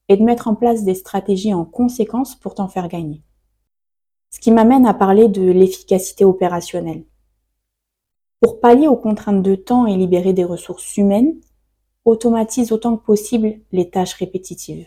et 0.08 0.16
de 0.16 0.22
mettre 0.22 0.48
en 0.48 0.54
place 0.54 0.84
des 0.84 0.94
stratégies 0.94 1.52
en 1.52 1.64
conséquence 1.64 2.34
pour 2.34 2.54
t'en 2.54 2.68
faire 2.68 2.88
gagner. 2.88 3.22
Ce 4.30 4.40
qui 4.40 4.50
m'amène 4.50 4.86
à 4.86 4.94
parler 4.94 5.28
de 5.28 5.42
l'efficacité 5.42 6.24
opérationnelle. 6.24 7.04
Pour 8.40 8.60
pallier 8.60 8.86
aux 8.86 8.96
contraintes 8.96 9.42
de 9.42 9.54
temps 9.54 9.86
et 9.86 9.96
libérer 9.96 10.32
des 10.32 10.44
ressources 10.44 10.96
humaines, 10.96 11.40
automatise 12.04 12.72
autant 12.72 12.96
que 12.96 13.04
possible 13.04 13.60
les 13.72 13.90
tâches 13.90 14.14
répétitives. 14.14 14.86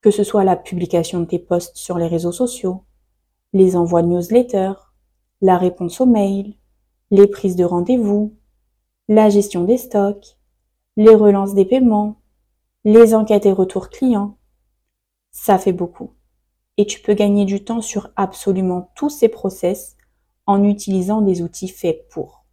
Que 0.00 0.10
ce 0.10 0.24
soit 0.24 0.44
la 0.44 0.56
publication 0.56 1.20
de 1.20 1.26
tes 1.26 1.38
posts 1.38 1.76
sur 1.76 1.98
les 1.98 2.06
réseaux 2.06 2.32
sociaux, 2.32 2.84
les 3.52 3.76
envois 3.76 4.02
de 4.02 4.08
newsletters, 4.08 4.74
la 5.40 5.58
réponse 5.58 6.00
aux 6.00 6.06
mails, 6.06 6.54
les 7.10 7.26
prises 7.26 7.56
de 7.56 7.64
rendez-vous, 7.64 8.36
la 9.08 9.28
gestion 9.28 9.64
des 9.64 9.76
stocks, 9.76 10.38
les 10.96 11.14
relances 11.14 11.54
des 11.54 11.64
paiements, 11.64 12.20
les 12.84 13.14
enquêtes 13.14 13.46
et 13.46 13.52
retours 13.52 13.90
clients. 13.90 14.38
Ça 15.32 15.58
fait 15.58 15.72
beaucoup. 15.72 16.12
Et 16.80 16.86
tu 16.86 16.98
peux 17.02 17.12
gagner 17.12 17.44
du 17.44 17.62
temps 17.62 17.82
sur 17.82 18.08
absolument 18.16 18.90
tous 18.94 19.10
ces 19.10 19.28
process 19.28 19.98
en 20.46 20.64
utilisant 20.64 21.20
des 21.20 21.42
outils 21.42 21.68
faits 21.68 22.08
pour. 22.08 22.46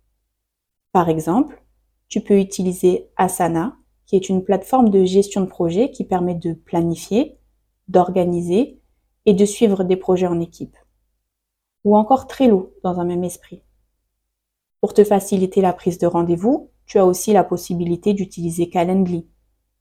Par 0.92 1.08
exemple, 1.08 1.64
tu 2.10 2.20
peux 2.20 2.38
utiliser 2.38 3.10
Asana, 3.16 3.78
qui 4.06 4.18
est 4.18 4.28
une 4.28 4.44
plateforme 4.44 4.90
de 4.90 5.06
gestion 5.06 5.40
de 5.40 5.46
projet 5.46 5.92
qui 5.92 6.04
permet 6.04 6.36
de 6.36 6.52
planifier, 6.52 7.40
d'organiser 7.88 8.82
et 9.26 9.34
de 9.34 9.46
suivre 9.46 9.86
des 9.86 9.96
projets 9.96 10.28
en 10.28 10.42
équipe. 10.42 10.76
Ou 11.86 11.96
encore 11.96 12.28
Trello 12.28 12.74
dans 12.84 13.00
un 13.00 13.06
même 13.06 13.24
esprit. 13.24 13.64
Pour 14.82 14.94
te 14.94 15.06
faciliter 15.06 15.62
la 15.62 15.72
prise 15.72 16.00
de 16.00 16.06
rendez-vous, 16.06 16.70
tu 16.86 17.00
as 17.00 17.06
aussi 17.06 17.32
la 17.32 17.46
possibilité 17.46 18.14
d'utiliser 18.14 18.70
Calendly, 18.70 19.26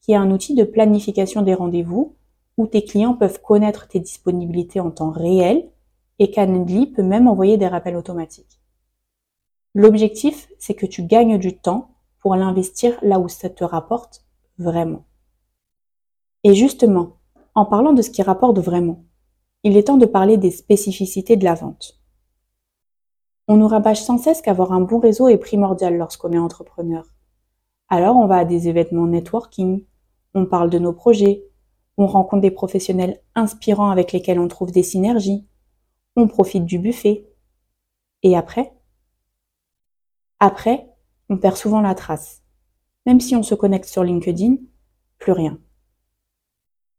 qui 0.02 0.12
est 0.12 0.16
un 0.16 0.30
outil 0.30 0.54
de 0.54 0.62
planification 0.62 1.42
des 1.42 1.54
rendez-vous 1.54 2.14
où 2.56 2.66
tes 2.66 2.84
clients 2.84 3.14
peuvent 3.14 3.40
connaître 3.42 3.88
tes 3.88 4.00
disponibilités 4.00 4.80
en 4.80 4.90
temps 4.90 5.10
réel 5.10 5.70
et 6.18 6.30
Calendly 6.30 6.86
peut 6.86 7.02
même 7.02 7.28
envoyer 7.28 7.56
des 7.56 7.68
rappels 7.68 7.96
automatiques. 7.96 8.60
L'objectif, 9.74 10.48
c'est 10.58 10.74
que 10.74 10.86
tu 10.86 11.02
gagnes 11.02 11.38
du 11.38 11.58
temps 11.58 11.90
pour 12.18 12.34
l'investir 12.34 12.98
là 13.02 13.18
où 13.18 13.28
ça 13.28 13.50
te 13.50 13.62
rapporte 13.62 14.24
vraiment. 14.58 15.04
Et 16.44 16.54
justement, 16.54 17.18
en 17.54 17.66
parlant 17.66 17.92
de 17.92 18.02
ce 18.02 18.10
qui 18.10 18.22
rapporte 18.22 18.58
vraiment, 18.58 19.04
il 19.64 19.76
est 19.76 19.84
temps 19.88 19.96
de 19.96 20.06
parler 20.06 20.36
des 20.36 20.50
spécificités 20.50 21.36
de 21.36 21.44
la 21.44 21.54
vente. 21.54 22.00
On 23.48 23.56
nous 23.56 23.68
rabâche 23.68 24.00
sans 24.00 24.18
cesse 24.18 24.42
qu'avoir 24.42 24.72
un 24.72 24.80
bon 24.80 24.98
réseau 24.98 25.28
est 25.28 25.38
primordial 25.38 25.96
lorsqu'on 25.96 26.32
est 26.32 26.38
entrepreneur. 26.38 27.04
Alors 27.88 28.16
on 28.16 28.26
va 28.26 28.38
à 28.38 28.44
des 28.44 28.68
événements 28.68 29.06
networking, 29.06 29.84
on 30.34 30.46
parle 30.46 30.70
de 30.70 30.78
nos 30.78 30.92
projets, 30.92 31.45
on 31.96 32.06
rencontre 32.06 32.42
des 32.42 32.50
professionnels 32.50 33.20
inspirants 33.34 33.90
avec 33.90 34.12
lesquels 34.12 34.38
on 34.38 34.48
trouve 34.48 34.70
des 34.70 34.82
synergies, 34.82 35.46
on 36.16 36.28
profite 36.28 36.64
du 36.64 36.78
buffet. 36.78 37.26
Et 38.22 38.36
après? 38.36 38.72
Après, 40.40 40.88
on 41.28 41.38
perd 41.38 41.56
souvent 41.56 41.80
la 41.80 41.94
trace. 41.94 42.42
Même 43.06 43.20
si 43.20 43.36
on 43.36 43.42
se 43.42 43.54
connecte 43.54 43.88
sur 43.88 44.04
LinkedIn, 44.04 44.56
plus 45.18 45.32
rien. 45.32 45.58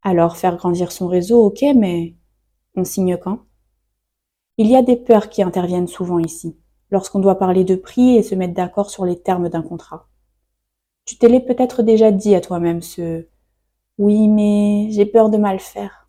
Alors 0.02 0.38
faire 0.38 0.56
grandir 0.56 0.92
son 0.92 1.08
réseau, 1.08 1.46
ok, 1.46 1.64
mais 1.76 2.16
on 2.76 2.84
signe 2.84 3.18
quand? 3.18 3.42
Il 4.58 4.68
y 4.68 4.76
a 4.76 4.82
des 4.82 4.96
peurs 4.96 5.30
qui 5.30 5.44
interviennent 5.44 5.88
souvent 5.88 6.18
ici, 6.18 6.58
lorsqu'on 6.90 7.20
doit 7.20 7.38
parler 7.38 7.64
de 7.64 7.76
prix 7.76 8.16
et 8.16 8.24
se 8.24 8.34
mettre 8.34 8.54
d'accord 8.54 8.90
sur 8.90 9.06
les 9.06 9.22
termes 9.22 9.50
d'un 9.50 9.62
contrat. 9.62 10.08
Tu 11.06 11.18
t'es 11.18 11.40
peut-être 11.40 11.84
déjà 11.84 12.12
dit 12.12 12.36
à 12.36 12.42
toi-même 12.42 12.82
ce 12.82 13.28
oui, 13.98 14.28
mais 14.28 14.90
j'ai 14.92 15.06
peur 15.06 15.30
de 15.30 15.38
mal 15.38 15.60
faire. 15.60 16.08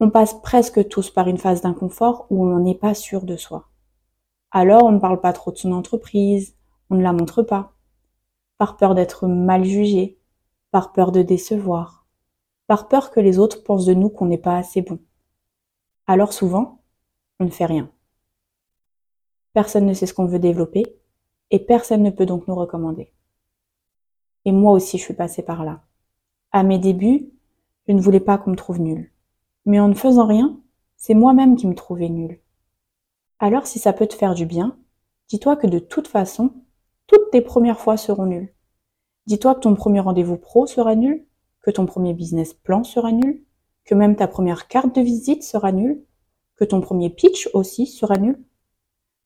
On 0.00 0.10
passe 0.10 0.34
presque 0.42 0.88
tous 0.88 1.10
par 1.10 1.28
une 1.28 1.38
phase 1.38 1.60
d'inconfort 1.60 2.26
où 2.30 2.44
on 2.44 2.58
n'est 2.58 2.74
pas 2.74 2.94
sûr 2.94 3.22
de 3.22 3.36
soi. 3.36 3.68
Alors 4.50 4.84
on 4.84 4.92
ne 4.92 4.98
parle 4.98 5.20
pas 5.20 5.32
trop 5.32 5.52
de 5.52 5.56
son 5.56 5.72
entreprise, 5.72 6.56
on 6.90 6.96
ne 6.96 7.02
la 7.02 7.12
montre 7.12 7.42
pas, 7.42 7.74
par 8.58 8.76
peur 8.76 8.94
d'être 8.94 9.28
mal 9.28 9.64
jugé, 9.64 10.18
par 10.72 10.92
peur 10.92 11.12
de 11.12 11.22
décevoir, 11.22 12.06
par 12.66 12.88
peur 12.88 13.10
que 13.10 13.20
les 13.20 13.38
autres 13.38 13.62
pensent 13.62 13.86
de 13.86 13.94
nous 13.94 14.10
qu'on 14.10 14.26
n'est 14.26 14.38
pas 14.38 14.56
assez 14.56 14.82
bon. 14.82 14.98
Alors 16.06 16.32
souvent, 16.32 16.82
on 17.38 17.44
ne 17.44 17.50
fait 17.50 17.66
rien. 17.66 17.90
Personne 19.52 19.86
ne 19.86 19.94
sait 19.94 20.06
ce 20.06 20.14
qu'on 20.14 20.26
veut 20.26 20.40
développer, 20.40 20.84
et 21.50 21.60
personne 21.60 22.02
ne 22.02 22.10
peut 22.10 22.26
donc 22.26 22.48
nous 22.48 22.54
recommander. 22.56 23.12
Et 24.44 24.52
moi 24.52 24.72
aussi 24.72 24.98
je 24.98 25.04
suis 25.04 25.14
passée 25.14 25.42
par 25.42 25.64
là. 25.64 25.84
À 26.56 26.62
mes 26.62 26.78
débuts, 26.78 27.32
je 27.88 27.92
ne 27.94 28.00
voulais 28.00 28.20
pas 28.20 28.38
qu'on 28.38 28.52
me 28.52 28.56
trouve 28.56 28.78
nul. 28.78 29.10
Mais 29.66 29.80
en 29.80 29.88
ne 29.88 29.94
faisant 29.94 30.28
rien, 30.28 30.60
c'est 30.96 31.14
moi-même 31.14 31.56
qui 31.56 31.66
me 31.66 31.74
trouvais 31.74 32.08
nul. 32.08 32.38
Alors 33.40 33.66
si 33.66 33.80
ça 33.80 33.92
peut 33.92 34.06
te 34.06 34.14
faire 34.14 34.36
du 34.36 34.46
bien, 34.46 34.78
dis-toi 35.26 35.56
que 35.56 35.66
de 35.66 35.80
toute 35.80 36.06
façon, 36.06 36.54
toutes 37.08 37.32
tes 37.32 37.40
premières 37.40 37.80
fois 37.80 37.96
seront 37.96 38.26
nulles. 38.26 38.54
Dis-toi 39.26 39.56
que 39.56 39.62
ton 39.62 39.74
premier 39.74 39.98
rendez-vous 39.98 40.36
pro 40.36 40.64
sera 40.68 40.94
nul, 40.94 41.26
que 41.60 41.72
ton 41.72 41.86
premier 41.86 42.14
business 42.14 42.54
plan 42.54 42.84
sera 42.84 43.10
nul, 43.10 43.42
que 43.84 43.96
même 43.96 44.14
ta 44.14 44.28
première 44.28 44.68
carte 44.68 44.94
de 44.94 45.00
visite 45.00 45.42
sera 45.42 45.72
nulle, 45.72 46.04
que 46.54 46.64
ton 46.64 46.80
premier 46.80 47.10
pitch 47.10 47.50
aussi 47.52 47.88
sera 47.88 48.16
nul. 48.16 48.40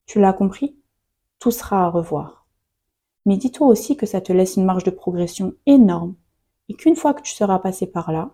Tu 0.07 0.19
l'as 0.19 0.33
compris 0.33 0.79
Tout 1.37 1.51
sera 1.51 1.85
à 1.85 1.89
revoir. 1.89 2.47
Mais 3.27 3.37
dis-toi 3.37 3.67
aussi 3.67 3.97
que 3.97 4.07
ça 4.07 4.19
te 4.19 4.33
laisse 4.33 4.55
une 4.55 4.65
marge 4.65 4.83
de 4.83 4.89
progression 4.89 5.53
énorme 5.67 6.15
et 6.69 6.75
qu'une 6.75 6.95
fois 6.95 7.13
que 7.13 7.21
tu 7.21 7.33
seras 7.33 7.59
passé 7.59 7.87
par 7.87 8.11
là, 8.11 8.31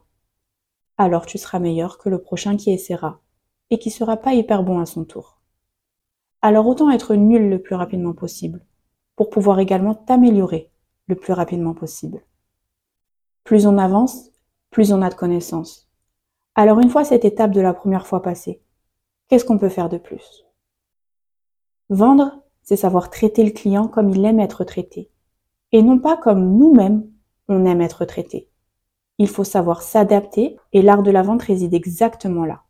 alors 0.97 1.25
tu 1.25 1.37
seras 1.37 1.59
meilleur 1.59 1.97
que 1.97 2.09
le 2.09 2.21
prochain 2.21 2.55
qui 2.57 2.71
essaiera 2.71 3.21
et 3.71 3.79
qui 3.79 3.89
sera 3.89 4.17
pas 4.17 4.33
hyper 4.33 4.63
bon 4.63 4.79
à 4.79 4.85
son 4.85 5.03
tour 5.05 5.35
alors 6.45 6.67
autant 6.67 6.91
être 6.91 7.15
nul 7.15 7.49
le 7.49 7.59
plus 7.59 7.73
rapidement 7.73 8.13
possible, 8.13 8.63
pour 9.15 9.31
pouvoir 9.31 9.59
également 9.59 9.95
t'améliorer 9.95 10.69
le 11.07 11.15
plus 11.15 11.33
rapidement 11.33 11.73
possible. 11.73 12.21
Plus 13.43 13.65
on 13.65 13.79
avance, 13.79 14.29
plus 14.69 14.93
on 14.93 15.01
a 15.01 15.09
de 15.09 15.15
connaissances. 15.15 15.89
Alors 16.53 16.79
une 16.79 16.91
fois 16.91 17.03
cette 17.03 17.25
étape 17.25 17.49
de 17.49 17.61
la 17.61 17.73
première 17.73 18.05
fois 18.05 18.21
passée, 18.21 18.61
qu'est-ce 19.27 19.43
qu'on 19.43 19.57
peut 19.57 19.69
faire 19.69 19.89
de 19.89 19.97
plus? 19.97 20.45
Vendre, 21.89 22.43
c'est 22.61 22.75
savoir 22.75 23.09
traiter 23.09 23.43
le 23.43 23.49
client 23.49 23.87
comme 23.87 24.11
il 24.11 24.23
aime 24.23 24.39
être 24.39 24.63
traité, 24.65 25.09
et 25.71 25.81
non 25.81 25.97
pas 25.97 26.15
comme 26.15 26.59
nous-mêmes 26.59 27.09
on 27.47 27.65
aime 27.65 27.81
être 27.81 28.05
traité. 28.05 28.49
Il 29.17 29.29
faut 29.29 29.43
savoir 29.43 29.81
s'adapter 29.81 30.57
et 30.73 30.81
l'art 30.81 31.03
de 31.03 31.11
la 31.11 31.21
vente 31.21 31.43
réside 31.43 31.73
exactement 31.73 32.45
là 32.45 32.65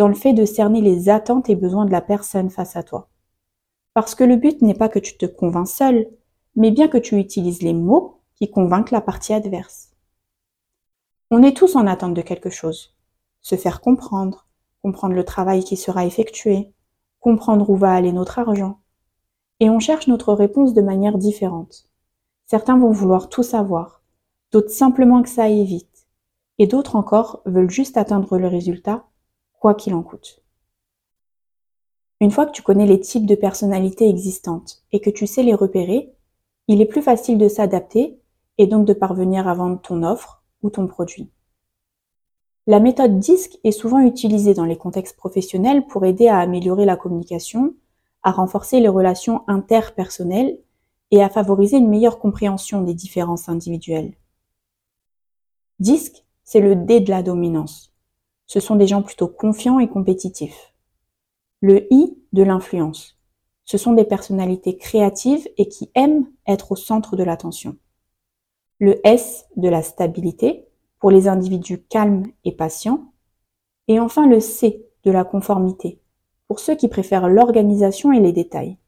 dans 0.00 0.08
le 0.08 0.14
fait 0.14 0.32
de 0.32 0.46
cerner 0.46 0.80
les 0.80 1.10
attentes 1.10 1.50
et 1.50 1.54
besoins 1.54 1.84
de 1.84 1.92
la 1.92 2.00
personne 2.00 2.48
face 2.48 2.74
à 2.74 2.82
toi. 2.82 3.10
Parce 3.92 4.14
que 4.14 4.24
le 4.24 4.36
but 4.36 4.62
n'est 4.62 4.72
pas 4.72 4.88
que 4.88 4.98
tu 4.98 5.18
te 5.18 5.26
convaincs 5.26 5.68
seul, 5.68 6.08
mais 6.56 6.70
bien 6.70 6.88
que 6.88 6.96
tu 6.96 7.18
utilises 7.18 7.60
les 7.60 7.74
mots 7.74 8.22
qui 8.34 8.50
convainquent 8.50 8.92
la 8.92 9.02
partie 9.02 9.34
adverse. 9.34 9.90
On 11.30 11.42
est 11.42 11.54
tous 11.54 11.76
en 11.76 11.86
attente 11.86 12.14
de 12.14 12.22
quelque 12.22 12.48
chose. 12.48 12.96
Se 13.42 13.56
faire 13.56 13.82
comprendre, 13.82 14.46
comprendre 14.82 15.14
le 15.14 15.24
travail 15.26 15.62
qui 15.62 15.76
sera 15.76 16.06
effectué, 16.06 16.72
comprendre 17.18 17.68
où 17.68 17.76
va 17.76 17.92
aller 17.92 18.12
notre 18.12 18.38
argent. 18.38 18.80
Et 19.60 19.68
on 19.68 19.80
cherche 19.80 20.06
notre 20.06 20.32
réponse 20.32 20.72
de 20.72 20.80
manière 20.80 21.18
différente. 21.18 21.90
Certains 22.46 22.78
vont 22.78 22.90
vouloir 22.90 23.28
tout 23.28 23.42
savoir, 23.42 23.99
d'autres 24.52 24.70
simplement 24.70 25.22
que 25.22 25.28
ça 25.28 25.44
aille 25.44 25.64
vite, 25.64 26.06
et 26.58 26.66
d'autres 26.66 26.96
encore 26.96 27.42
veulent 27.46 27.70
juste 27.70 27.96
atteindre 27.96 28.38
le 28.38 28.48
résultat 28.48 29.04
quoi 29.58 29.74
qu'il 29.74 29.94
en 29.94 30.02
coûte. 30.02 30.42
Une 32.20 32.30
fois 32.30 32.46
que 32.46 32.52
tu 32.52 32.62
connais 32.62 32.86
les 32.86 33.00
types 33.00 33.26
de 33.26 33.34
personnalités 33.34 34.08
existantes 34.08 34.82
et 34.92 35.00
que 35.00 35.10
tu 35.10 35.26
sais 35.26 35.42
les 35.42 35.54
repérer, 35.54 36.12
il 36.68 36.80
est 36.80 36.86
plus 36.86 37.02
facile 37.02 37.38
de 37.38 37.48
s'adapter 37.48 38.20
et 38.58 38.66
donc 38.66 38.86
de 38.86 38.92
parvenir 38.92 39.48
à 39.48 39.54
vendre 39.54 39.80
ton 39.80 40.02
offre 40.02 40.42
ou 40.62 40.70
ton 40.70 40.86
produit. 40.86 41.30
La 42.66 42.78
méthode 42.78 43.18
DISC 43.18 43.58
est 43.64 43.72
souvent 43.72 44.00
utilisée 44.00 44.54
dans 44.54 44.66
les 44.66 44.76
contextes 44.76 45.16
professionnels 45.16 45.86
pour 45.86 46.04
aider 46.04 46.28
à 46.28 46.38
améliorer 46.38 46.84
la 46.84 46.96
communication, 46.96 47.74
à 48.22 48.32
renforcer 48.32 48.80
les 48.80 48.88
relations 48.88 49.42
interpersonnelles 49.48 50.58
et 51.10 51.22
à 51.22 51.30
favoriser 51.30 51.78
une 51.78 51.88
meilleure 51.88 52.18
compréhension 52.18 52.82
des 52.82 52.94
différences 52.94 53.48
individuelles. 53.48 54.12
DISC, 55.80 56.24
c'est 56.44 56.60
le 56.60 56.76
D 56.76 57.00
de 57.00 57.10
la 57.10 57.22
dominance 57.22 57.90
ce 58.50 58.58
sont 58.58 58.74
des 58.74 58.88
gens 58.88 59.02
plutôt 59.02 59.28
confiants 59.28 59.78
et 59.78 59.86
compétitifs. 59.86 60.74
Le 61.60 61.86
I 61.94 62.18
de 62.32 62.42
l'influence. 62.42 63.16
Ce 63.64 63.78
sont 63.78 63.92
des 63.92 64.02
personnalités 64.02 64.76
créatives 64.76 65.48
et 65.56 65.68
qui 65.68 65.92
aiment 65.94 66.26
être 66.48 66.72
au 66.72 66.74
centre 66.74 67.14
de 67.14 67.22
l'attention. 67.22 67.76
Le 68.80 69.00
S 69.06 69.46
de 69.54 69.68
la 69.68 69.82
stabilité 69.84 70.66
pour 70.98 71.12
les 71.12 71.28
individus 71.28 71.80
calmes 71.80 72.26
et 72.42 72.50
patients. 72.50 73.12
Et 73.86 74.00
enfin 74.00 74.26
le 74.26 74.40
C 74.40 74.84
de 75.04 75.12
la 75.12 75.22
conformité 75.22 76.00
pour 76.48 76.58
ceux 76.58 76.74
qui 76.74 76.88
préfèrent 76.88 77.28
l'organisation 77.28 78.12
et 78.12 78.18
les 78.18 78.32
détails. 78.32 78.78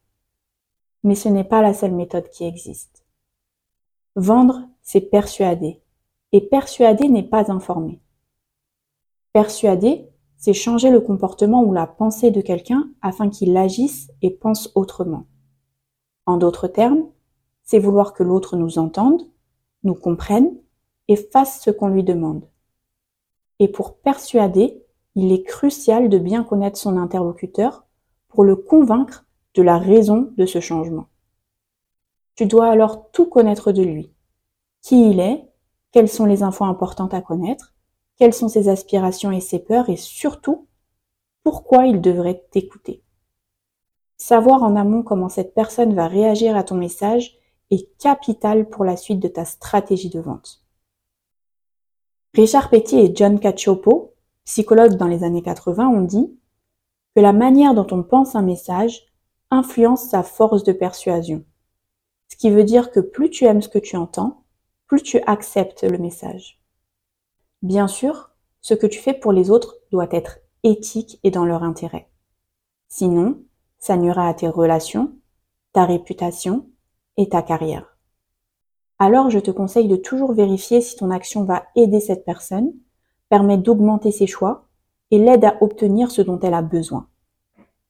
Mais 1.04 1.14
ce 1.14 1.28
n'est 1.28 1.44
pas 1.44 1.62
la 1.62 1.72
seule 1.72 1.94
méthode 1.94 2.28
qui 2.30 2.42
existe. 2.42 3.04
Vendre, 4.16 4.68
c'est 4.82 5.02
persuader. 5.02 5.81
Et 6.32 6.40
persuader 6.40 7.08
n'est 7.08 7.22
pas 7.22 7.52
informer. 7.52 8.00
Persuader, 9.32 10.08
c'est 10.36 10.54
changer 10.54 10.90
le 10.90 11.00
comportement 11.00 11.62
ou 11.62 11.72
la 11.72 11.86
pensée 11.86 12.30
de 12.30 12.40
quelqu'un 12.40 12.90
afin 13.00 13.28
qu'il 13.28 13.56
agisse 13.56 14.10
et 14.22 14.30
pense 14.30 14.72
autrement. 14.74 15.26
En 16.26 16.36
d'autres 16.36 16.68
termes, 16.68 17.06
c'est 17.62 17.78
vouloir 17.78 18.12
que 18.12 18.22
l'autre 18.22 18.56
nous 18.56 18.78
entende, 18.78 19.22
nous 19.84 19.94
comprenne 19.94 20.56
et 21.08 21.16
fasse 21.16 21.60
ce 21.60 21.70
qu'on 21.70 21.88
lui 21.88 22.04
demande. 22.04 22.48
Et 23.58 23.68
pour 23.68 23.98
persuader, 23.98 24.82
il 25.14 25.32
est 25.32 25.42
crucial 25.42 26.08
de 26.08 26.18
bien 26.18 26.42
connaître 26.42 26.78
son 26.78 26.96
interlocuteur 26.96 27.84
pour 28.28 28.44
le 28.44 28.56
convaincre 28.56 29.26
de 29.54 29.62
la 29.62 29.78
raison 29.78 30.32
de 30.36 30.46
ce 30.46 30.60
changement. 30.60 31.06
Tu 32.34 32.46
dois 32.46 32.66
alors 32.66 33.10
tout 33.12 33.26
connaître 33.26 33.72
de 33.72 33.82
lui. 33.82 34.12
Qui 34.80 35.10
il 35.10 35.20
est, 35.20 35.51
quelles 35.92 36.08
sont 36.08 36.24
les 36.24 36.42
infos 36.42 36.64
importantes 36.64 37.14
à 37.14 37.20
connaître, 37.20 37.74
quelles 38.16 38.34
sont 38.34 38.48
ses 38.48 38.68
aspirations 38.68 39.30
et 39.30 39.40
ses 39.40 39.58
peurs? 39.58 39.88
Et 39.88 39.96
surtout, 39.96 40.66
pourquoi 41.44 41.86
il 41.86 42.00
devrait 42.00 42.44
t'écouter? 42.50 43.02
Savoir 44.16 44.62
en 44.62 44.76
amont 44.76 45.02
comment 45.02 45.28
cette 45.28 45.54
personne 45.54 45.94
va 45.94 46.06
réagir 46.06 46.56
à 46.56 46.62
ton 46.62 46.76
message 46.76 47.36
est 47.70 47.96
capital 47.98 48.68
pour 48.68 48.84
la 48.84 48.96
suite 48.96 49.20
de 49.20 49.28
ta 49.28 49.44
stratégie 49.44 50.10
de 50.10 50.20
vente. 50.20 50.62
Richard 52.34 52.70
Petty 52.70 52.98
et 52.98 53.12
John 53.14 53.40
Cacioppo, 53.40 54.14
psychologues 54.44 54.96
dans 54.96 55.08
les 55.08 55.24
années 55.24 55.42
80, 55.42 55.88
ont 55.88 56.02
dit 56.02 56.38
que 57.14 57.20
la 57.20 57.32
manière 57.32 57.74
dont 57.74 57.86
on 57.90 58.02
pense 58.02 58.34
un 58.34 58.42
message 58.42 59.06
influence 59.50 60.08
sa 60.08 60.22
force 60.22 60.64
de 60.64 60.72
persuasion. 60.72 61.44
Ce 62.28 62.36
qui 62.36 62.50
veut 62.50 62.64
dire 62.64 62.90
que 62.90 63.00
plus 63.00 63.28
tu 63.28 63.44
aimes 63.44 63.60
ce 63.60 63.68
que 63.68 63.78
tu 63.78 63.96
entends, 63.96 64.41
plus 64.92 65.02
tu 65.02 65.22
acceptes 65.26 65.84
le 65.84 65.96
message. 65.96 66.60
Bien 67.62 67.88
sûr, 67.88 68.32
ce 68.60 68.74
que 68.74 68.86
tu 68.86 68.98
fais 68.98 69.14
pour 69.14 69.32
les 69.32 69.50
autres 69.50 69.78
doit 69.90 70.08
être 70.10 70.40
éthique 70.64 71.18
et 71.24 71.30
dans 71.30 71.46
leur 71.46 71.62
intérêt. 71.62 72.10
Sinon, 72.88 73.42
ça 73.78 73.96
nuira 73.96 74.28
à 74.28 74.34
tes 74.34 74.48
relations, 74.48 75.16
ta 75.72 75.86
réputation 75.86 76.68
et 77.16 77.30
ta 77.30 77.40
carrière. 77.40 77.96
Alors 78.98 79.30
je 79.30 79.38
te 79.38 79.50
conseille 79.50 79.88
de 79.88 79.96
toujours 79.96 80.34
vérifier 80.34 80.82
si 80.82 80.94
ton 80.94 81.10
action 81.10 81.44
va 81.44 81.64
aider 81.74 82.00
cette 82.00 82.26
personne, 82.26 82.74
permet 83.30 83.56
d'augmenter 83.56 84.12
ses 84.12 84.26
choix 84.26 84.68
et 85.10 85.18
l'aide 85.18 85.46
à 85.46 85.56
obtenir 85.62 86.10
ce 86.10 86.20
dont 86.20 86.38
elle 86.40 86.52
a 86.52 86.60
besoin. 86.60 87.08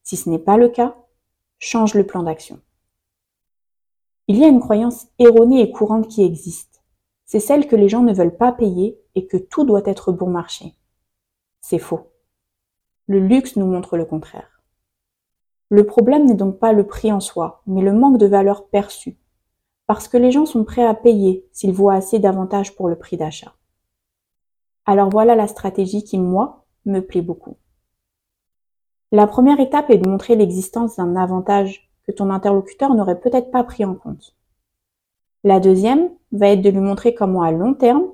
Si 0.05 0.17
ce 0.17 0.31
n'est 0.31 0.39
pas 0.39 0.57
le 0.57 0.69
cas, 0.69 0.95
change 1.59 1.95
le 1.95 2.07
plan 2.07 2.23
d'action. 2.23 2.61
Il 4.29 4.37
y 4.37 4.45
a 4.45 4.49
une 4.49 4.61
croyance 4.61 5.09
erronée 5.19 5.63
et 5.63 5.73
courante 5.73 6.07
qui 6.07 6.23
existe. 6.23 6.72
C'est 7.33 7.41
celle 7.41 7.67
que 7.67 7.77
les 7.77 7.89
gens 7.89 8.03
ne 8.03 8.13
veulent 8.13 8.37
pas 8.37 8.53
payer 8.53 9.01
et 9.15 9.27
que 9.27 9.39
tout 9.39 9.65
doit 9.65 9.87
être 9.87 10.13
bon 10.13 10.29
marché. 10.29 10.75
C'est 11.63 11.79
faux. 11.79 12.13
Le 13.07 13.21
luxe 13.21 13.57
nous 13.57 13.65
montre 13.65 13.97
le 13.97 14.05
contraire. 14.05 14.61
Le 15.71 15.87
problème 15.87 16.27
n'est 16.27 16.35
donc 16.35 16.59
pas 16.59 16.75
le 16.75 16.87
prix 16.87 17.11
en 17.11 17.21
soi, 17.21 17.63
mais 17.67 17.81
le 17.81 17.95
manque 17.95 18.19
de 18.19 18.27
valeur 18.27 18.67
perçue. 18.67 19.17
Parce 19.87 20.09
que 20.09 20.19
les 20.19 20.31
gens 20.31 20.45
sont 20.45 20.65
prêts 20.65 20.85
à 20.85 20.93
payer 20.93 21.49
s'ils 21.53 21.73
voient 21.73 21.95
assez 21.95 22.19
d'avantages 22.19 22.77
pour 22.77 22.91
le 22.91 22.97
prix 22.97 23.17
d'achat. 23.17 23.55
Alors 24.85 25.09
voilà 25.09 25.35
la 25.35 25.47
stratégie 25.47 26.05
qui, 26.05 26.19
moi, 26.19 26.67
me 26.85 27.01
plaît 27.01 27.23
beaucoup. 27.23 27.57
La 29.11 29.27
première 29.27 29.59
étape 29.59 29.89
est 29.89 29.97
de 29.97 30.07
montrer 30.07 30.37
l'existence 30.37 30.97
d'un 30.97 31.17
avantage 31.17 31.91
que 32.07 32.13
ton 32.13 32.29
interlocuteur 32.29 32.95
n'aurait 32.95 33.21
peut-être 33.21 33.51
pas 33.51 33.65
pris 33.65 33.87
en 33.87 33.95
compte. 33.95 34.37
La 35.45 35.59
deuxième 35.61 36.11
va 36.31 36.49
être 36.49 36.63
de 36.63 36.71
lui 36.71 36.81
montrer 36.81 37.15
comment 37.15 37.43
à 37.43 37.51
long 37.51 37.75
terme, 37.75 38.05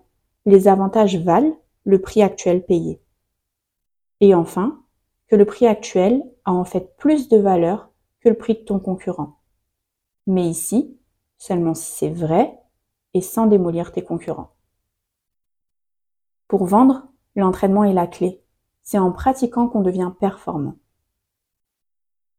les 0.46 0.66
avantages 0.66 1.18
valent 1.18 1.56
le 1.84 2.00
prix 2.00 2.22
actuel 2.22 2.64
payé. 2.64 3.02
Et 4.20 4.34
enfin, 4.34 4.82
que 5.28 5.36
le 5.36 5.44
prix 5.44 5.66
actuel 5.66 6.22
a 6.44 6.52
en 6.52 6.64
fait 6.64 6.96
plus 6.96 7.28
de 7.28 7.36
valeur 7.36 7.90
que 8.20 8.28
le 8.28 8.36
prix 8.36 8.54
de 8.54 8.60
ton 8.60 8.78
concurrent. 8.78 9.38
Mais 10.26 10.46
ici, 10.46 10.96
seulement 11.36 11.74
si 11.74 11.92
c'est 11.92 12.10
vrai 12.10 12.58
et 13.14 13.20
sans 13.20 13.46
démolir 13.46 13.92
tes 13.92 14.02
concurrents. 14.02 14.54
Pour 16.48 16.64
vendre, 16.64 17.06
l'entraînement 17.36 17.84
est 17.84 17.92
la 17.92 18.06
clé. 18.06 18.42
C'est 18.82 18.98
en 18.98 19.12
pratiquant 19.12 19.68
qu'on 19.68 19.82
devient 19.82 20.12
performant. 20.18 20.76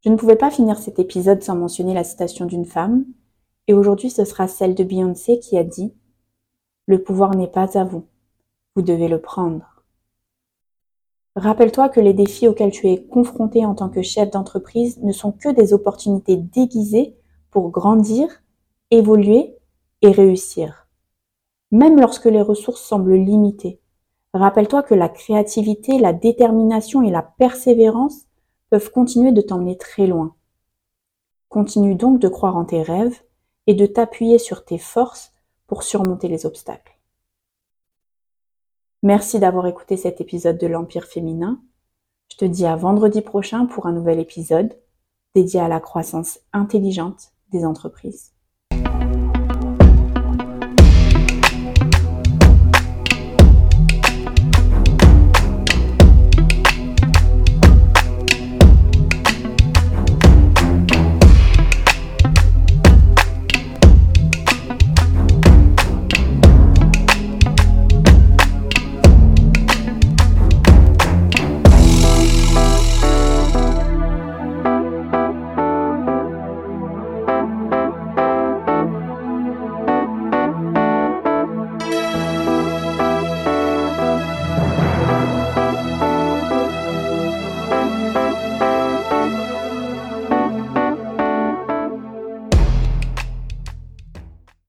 Je 0.03 0.09
ne 0.09 0.15
pouvais 0.15 0.35
pas 0.35 0.49
finir 0.49 0.79
cet 0.79 0.97
épisode 0.97 1.43
sans 1.43 1.55
mentionner 1.55 1.93
la 1.93 2.03
citation 2.03 2.45
d'une 2.45 2.65
femme, 2.65 3.05
et 3.69 3.73
aujourd'hui 3.73 4.09
ce 4.09 4.25
sera 4.25 4.47
celle 4.47 4.73
de 4.73 4.83
Beyoncé 4.83 5.37
qui 5.39 5.55
a 5.55 5.63
dit 5.63 5.93
Le 6.87 7.03
pouvoir 7.03 7.35
n'est 7.35 7.47
pas 7.47 7.77
à 7.77 7.83
vous, 7.83 8.07
vous 8.75 8.81
devez 8.81 9.07
le 9.07 9.21
prendre. 9.21 9.83
Rappelle-toi 11.35 11.87
que 11.89 11.99
les 11.99 12.15
défis 12.15 12.47
auxquels 12.47 12.71
tu 12.71 12.87
es 12.87 13.05
confronté 13.05 13.67
en 13.67 13.75
tant 13.75 13.89
que 13.89 14.01
chef 14.01 14.31
d'entreprise 14.31 14.97
ne 15.03 15.11
sont 15.11 15.31
que 15.31 15.49
des 15.49 15.71
opportunités 15.71 16.35
déguisées 16.35 17.15
pour 17.51 17.69
grandir, 17.69 18.41
évoluer 18.89 19.55
et 20.01 20.09
réussir. 20.09 20.87
Même 21.69 21.99
lorsque 21.99 22.25
les 22.25 22.41
ressources 22.41 22.81
semblent 22.81 23.13
limitées, 23.13 23.79
rappelle-toi 24.33 24.81
que 24.81 24.95
la 24.95 25.09
créativité, 25.09 25.99
la 25.99 26.13
détermination 26.13 27.03
et 27.03 27.11
la 27.11 27.21
persévérance 27.21 28.25
peuvent 28.71 28.91
continuer 28.91 29.31
de 29.31 29.41
t'emmener 29.41 29.77
très 29.77 30.07
loin. 30.07 30.33
Continue 31.49 31.93
donc 31.93 32.17
de 32.17 32.29
croire 32.29 32.57
en 32.57 32.65
tes 32.65 32.81
rêves 32.81 33.21
et 33.69 33.75
de 33.75 33.85
t'appuyer 33.85 34.39
sur 34.39 34.65
tes 34.65 34.79
forces 34.79 35.31
pour 35.67 35.83
surmonter 35.83 36.27
les 36.27 36.47
obstacles. 36.47 36.97
Merci 39.03 39.39
d'avoir 39.39 39.67
écouté 39.67 39.95
cet 39.95 40.19
épisode 40.21 40.57
de 40.57 40.65
l'Empire 40.65 41.05
féminin. 41.05 41.61
Je 42.31 42.37
te 42.37 42.45
dis 42.45 42.65
à 42.65 42.75
vendredi 42.75 43.21
prochain 43.21 43.67
pour 43.67 43.85
un 43.85 43.91
nouvel 43.91 44.19
épisode 44.19 44.75
dédié 45.35 45.59
à 45.59 45.67
la 45.67 45.79
croissance 45.79 46.39
intelligente 46.51 47.31
des 47.51 47.63
entreprises. 47.63 48.33